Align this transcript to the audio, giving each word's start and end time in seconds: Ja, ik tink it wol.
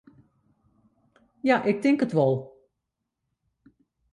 Ja, 1.47 1.57
ik 1.69 1.77
tink 1.81 2.01
it 2.05 2.15
wol. 2.17 2.35